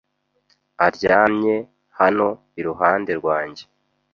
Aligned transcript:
Aryamye 0.85 1.55
hano 1.99 2.27
iruhande 2.59 3.11
rwanjye. 3.19 3.63